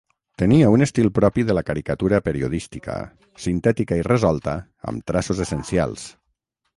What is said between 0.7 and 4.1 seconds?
un estil propi de la caricatura periodística, sintètica i